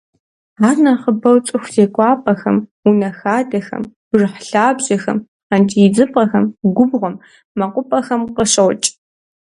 Ар 0.67 0.77
нэхъыбэу 0.83 1.37
цӏыху 1.45 1.71
зекӏуапӏэхэм, 1.73 2.57
унэ 2.87 3.09
хадэхэм, 3.17 3.83
бжыхь 4.09 4.39
лъабжьэхэм, 4.49 5.17
пхъэнкӏий 5.43 5.85
идзыпӏэхэм, 5.87 6.45
губгъуэм, 6.75 7.15
мэкъупӏэхэм 7.57 8.21
къыщокӏ. 8.35 8.85